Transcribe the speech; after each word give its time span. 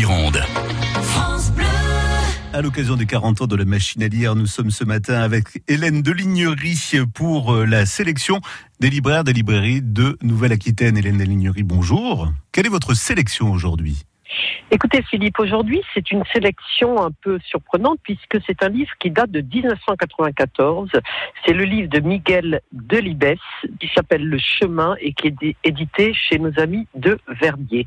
Gironde. 0.00 0.40
À 2.54 2.62
l'occasion 2.62 2.96
des 2.96 3.04
40 3.04 3.42
ans 3.42 3.46
de 3.46 3.54
la 3.54 3.66
machine 3.66 4.02
à 4.02 4.08
lire, 4.08 4.34
nous 4.34 4.46
sommes 4.46 4.70
ce 4.70 4.82
matin 4.82 5.20
avec 5.20 5.60
Hélène 5.68 6.00
Delignerie 6.00 7.02
pour 7.14 7.52
euh, 7.52 7.66
la 7.66 7.84
sélection 7.84 8.40
des 8.80 8.88
libraires 8.88 9.24
des 9.24 9.34
librairies 9.34 9.82
de 9.82 10.16
Nouvelle-Aquitaine. 10.22 10.96
Hélène 10.96 11.18
Delignerie, 11.18 11.64
bonjour. 11.64 12.28
Quelle 12.50 12.64
est 12.64 12.70
votre 12.70 12.94
sélection 12.94 13.52
aujourd'hui? 13.52 14.04
Écoutez 14.70 15.02
Philippe, 15.02 15.38
aujourd'hui 15.38 15.82
c'est 15.92 16.10
une 16.12 16.22
sélection 16.32 17.04
un 17.04 17.10
peu 17.10 17.38
surprenante 17.44 17.98
puisque 18.02 18.38
c'est 18.46 18.62
un 18.62 18.68
livre 18.70 18.92
qui 19.00 19.10
date 19.10 19.30
de 19.30 19.42
1994. 19.42 20.92
C'est 21.44 21.52
le 21.52 21.64
livre 21.64 21.90
de 21.90 22.00
Miguel 22.00 22.60
Delibes 22.72 23.36
qui 23.78 23.90
s'appelle 23.94 24.24
Le 24.24 24.38
chemin 24.38 24.94
et 25.00 25.12
qui 25.12 25.26
est 25.26 25.56
édité 25.62 26.14
chez 26.14 26.38
nos 26.38 26.58
amis 26.58 26.86
de 26.94 27.18
Verbier. 27.40 27.84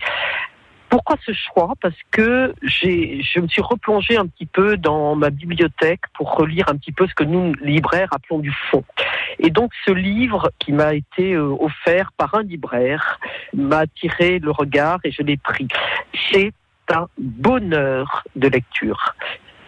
Pourquoi 0.94 1.16
ce 1.26 1.32
choix? 1.32 1.74
Parce 1.82 1.98
que 2.12 2.54
je 2.62 3.40
me 3.40 3.48
suis 3.48 3.64
replongé 3.64 4.16
un 4.16 4.28
petit 4.28 4.46
peu 4.46 4.78
dans 4.78 5.16
ma 5.16 5.32
bibliothèque 5.32 6.02
pour 6.14 6.36
relire 6.36 6.70
un 6.70 6.78
petit 6.78 6.92
peu 6.92 7.08
ce 7.08 7.16
que 7.16 7.24
nous, 7.24 7.52
libraires, 7.64 8.10
appelons 8.12 8.38
du 8.38 8.54
fond. 8.70 8.84
Et 9.40 9.50
donc 9.50 9.72
ce 9.88 9.92
livre 9.92 10.52
qui 10.60 10.72
m'a 10.72 10.94
été 10.94 11.34
euh, 11.34 11.58
offert 11.60 12.12
par 12.12 12.36
un 12.36 12.44
libraire 12.44 13.20
m'a 13.56 13.80
attiré 13.80 14.38
le 14.38 14.52
regard 14.52 15.00
et 15.04 15.10
je 15.10 15.24
l'ai 15.24 15.36
pris. 15.36 15.68
C'est 16.32 16.54
un 16.92 17.08
bonheur 17.18 18.24
de 18.36 18.48
lecture. 18.48 19.16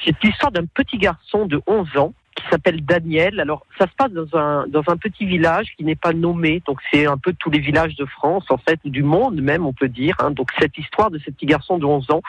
C'est 0.05 0.14
l'histoire 0.22 0.52
d'un 0.52 0.68
petit 0.68 1.00
garçon 1.00 1.48
de 1.48 1.60
11 1.66 1.98
ans 1.98 2.14
s'appelle 2.49 2.84
Daniel. 2.84 3.40
Alors, 3.40 3.66
ça 3.77 3.88
se 3.88 3.94
passe 3.98 4.12
dans 4.12 4.38
un, 4.38 4.67
dans 4.67 4.84
un 4.88 4.98
petit 4.98 5.26
village 5.26 5.67
qui 5.77 5.84
n'est 5.84 5.95
pas 5.95 6.13
nommé. 6.13 6.62
Donc, 6.66 6.80
c'est 6.91 7.05
un 7.05 7.18
peu 7.18 7.34
tous 7.34 7.49
les 7.49 7.59
villages 7.59 7.95
de 7.95 8.05
France, 8.05 8.45
en 8.49 8.58
fait, 8.58 8.80
du 8.85 9.04
monde 9.04 9.41
même, 9.41 9.66
on 9.66 9.73
peut 9.73 9.88
dire. 9.88 10.16
Hein. 10.20 10.31
Donc, 10.31 10.49
cette 10.59 10.77
histoire 10.77 11.12
de 11.12 11.20
ce 11.20 11.31
petit 11.31 11.45
garçon 11.45 11.77
de 11.77 11.85
11 11.85 12.12
ans 12.12 12.21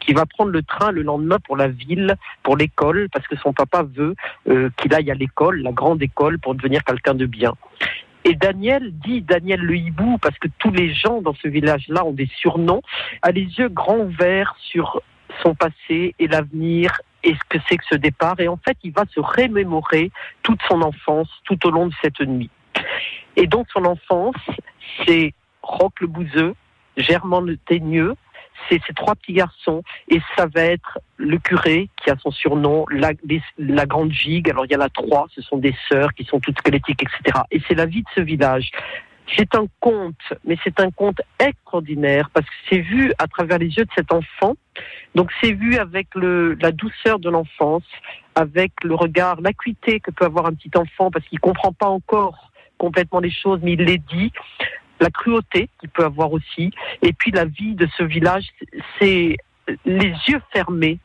qui 0.00 0.12
va 0.12 0.26
prendre 0.26 0.50
le 0.50 0.62
train 0.62 0.90
le 0.90 1.02
lendemain 1.02 1.38
pour 1.38 1.56
la 1.56 1.68
ville, 1.68 2.16
pour 2.42 2.56
l'école, 2.56 3.08
parce 3.12 3.26
que 3.26 3.36
son 3.36 3.52
papa 3.52 3.82
veut 3.82 4.14
euh, 4.48 4.70
qu'il 4.76 4.94
aille 4.94 5.10
à 5.10 5.14
l'école, 5.14 5.62
la 5.62 5.72
grande 5.72 6.02
école, 6.02 6.38
pour 6.38 6.54
devenir 6.54 6.84
quelqu'un 6.84 7.14
de 7.14 7.26
bien. 7.26 7.54
Et 8.24 8.34
Daniel 8.34 8.92
dit 9.04 9.20
Daniel 9.20 9.60
le 9.60 9.76
hibou 9.76 10.16
parce 10.18 10.38
que 10.38 10.48
tous 10.58 10.70
les 10.70 10.94
gens 10.94 11.20
dans 11.20 11.34
ce 11.34 11.46
village-là 11.46 12.06
ont 12.06 12.12
des 12.12 12.28
surnoms, 12.38 12.80
a 13.20 13.30
les 13.30 13.42
yeux 13.42 13.68
grands 13.68 13.98
ouverts 13.98 14.56
sur 14.58 15.02
son 15.42 15.54
passé 15.54 16.14
et 16.18 16.26
l'avenir 16.26 17.02
et 17.24 17.34
ce 17.34 17.40
que 17.48 17.58
c'est 17.68 17.76
que 17.76 17.84
ce 17.90 17.96
départ. 17.96 18.38
Et 18.38 18.48
en 18.48 18.56
fait, 18.56 18.76
il 18.82 18.92
va 18.92 19.04
se 19.12 19.20
remémorer 19.20 20.10
toute 20.42 20.60
son 20.68 20.82
enfance 20.82 21.28
tout 21.44 21.66
au 21.66 21.70
long 21.70 21.86
de 21.86 21.94
cette 22.02 22.20
nuit. 22.20 22.50
Et 23.36 23.46
donc, 23.46 23.66
son 23.72 23.84
enfance, 23.84 24.36
c'est 25.04 25.32
Roc 25.62 26.00
le 26.00 26.06
Bouzeux, 26.06 26.54
Germain 26.96 27.40
le 27.40 27.56
Teigneux, 27.56 28.14
c'est 28.68 28.80
ces 28.86 28.92
trois 28.92 29.14
petits 29.14 29.32
garçons. 29.32 29.82
Et 30.08 30.20
ça 30.36 30.46
va 30.46 30.62
être 30.62 30.98
le 31.16 31.38
curé 31.38 31.88
qui 32.02 32.10
a 32.10 32.16
son 32.16 32.30
surnom, 32.30 32.84
la, 32.90 33.10
la 33.58 33.86
grande 33.86 34.12
gigue. 34.12 34.50
Alors, 34.50 34.66
il 34.66 34.72
y 34.72 34.76
en 34.76 34.80
a 34.80 34.88
trois, 34.88 35.26
ce 35.34 35.42
sont 35.42 35.58
des 35.58 35.74
sœurs 35.88 36.12
qui 36.14 36.24
sont 36.24 36.40
toutes 36.40 36.58
squelettiques, 36.58 37.02
etc. 37.02 37.40
Et 37.50 37.60
c'est 37.66 37.74
la 37.74 37.86
vie 37.86 38.02
de 38.02 38.08
ce 38.14 38.20
village. 38.20 38.70
C'est 39.36 39.54
un 39.54 39.66
conte, 39.80 40.32
mais 40.44 40.56
c'est 40.62 40.78
un 40.80 40.90
conte 40.90 41.20
extraordinaire 41.38 42.28
parce 42.32 42.46
que 42.46 42.54
c'est 42.68 42.80
vu 42.80 43.12
à 43.18 43.26
travers 43.26 43.58
les 43.58 43.68
yeux 43.68 43.84
de 43.84 43.90
cet 43.94 44.12
enfant. 44.12 44.54
Donc 45.14 45.30
c'est 45.40 45.52
vu 45.52 45.76
avec 45.76 46.08
le, 46.14 46.54
la 46.54 46.72
douceur 46.72 47.18
de 47.18 47.30
l'enfance, 47.30 47.84
avec 48.34 48.72
le 48.82 48.94
regard, 48.94 49.40
l'acuité 49.40 50.00
que 50.00 50.10
peut 50.10 50.24
avoir 50.24 50.46
un 50.46 50.54
petit 50.54 50.70
enfant 50.76 51.10
parce 51.10 51.26
qu'il 51.26 51.40
comprend 51.40 51.72
pas 51.72 51.88
encore 51.88 52.50
complètement 52.78 53.20
les 53.20 53.30
choses, 53.30 53.60
mais 53.62 53.72
il 53.72 53.82
les 53.82 53.98
dit. 53.98 54.32
La 55.00 55.10
cruauté 55.10 55.68
qu'il 55.80 55.88
peut 55.88 56.04
avoir 56.04 56.32
aussi, 56.32 56.70
et 57.02 57.12
puis 57.12 57.32
la 57.32 57.46
vie 57.46 57.74
de 57.74 57.88
ce 57.98 58.04
village, 58.04 58.46
c'est 58.98 59.36
les 59.84 60.14
yeux 60.28 60.40
fermés. 60.52 60.98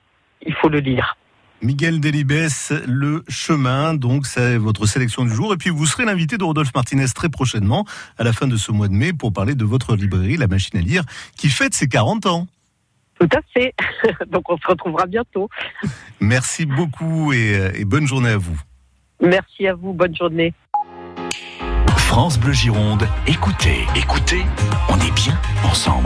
Il 0.43 0.53
faut 0.53 0.69
le 0.69 0.79
lire. 0.79 1.17
Miguel 1.61 1.99
Delibes, 1.99 2.49
Le 2.87 3.23
Chemin, 3.27 3.93
donc 3.93 4.25
c'est 4.25 4.57
votre 4.57 4.85
sélection 4.85 5.25
du 5.25 5.31
jour. 5.31 5.53
Et 5.53 5.57
puis 5.57 5.69
vous 5.69 5.85
serez 5.85 6.05
l'invité 6.05 6.37
de 6.37 6.43
Rodolphe 6.43 6.73
Martinez 6.73 7.07
très 7.13 7.29
prochainement, 7.29 7.85
à 8.17 8.23
la 8.23 8.33
fin 8.33 8.47
de 8.47 8.55
ce 8.55 8.71
mois 8.71 8.87
de 8.87 8.93
mai, 8.93 9.13
pour 9.13 9.33
parler 9.33 9.55
de 9.55 9.65
votre 9.65 9.95
librairie, 9.95 10.37
La 10.37 10.47
Machine 10.47 10.79
à 10.79 10.81
lire, 10.81 11.03
qui 11.35 11.49
fête 11.49 11.73
ses 11.73 11.87
40 11.87 12.25
ans. 12.27 12.47
Tout 13.19 13.29
à 13.35 13.41
fait. 13.53 13.73
donc 14.27 14.49
on 14.49 14.57
se 14.57 14.67
retrouvera 14.67 15.05
bientôt. 15.05 15.49
Merci 16.21 16.65
beaucoup 16.65 17.33
et, 17.33 17.71
et 17.75 17.85
bonne 17.85 18.07
journée 18.07 18.29
à 18.29 18.37
vous. 18.37 18.59
Merci 19.21 19.67
à 19.67 19.73
vous, 19.73 19.93
bonne 19.93 20.15
journée. 20.15 20.53
France 21.97 22.39
Bleu 22.39 22.53
Gironde, 22.53 23.07
écoutez, 23.27 23.85
écoutez, 23.95 24.43
on 24.89 24.95
est 24.95 25.13
bien 25.13 25.39
ensemble. 25.63 25.97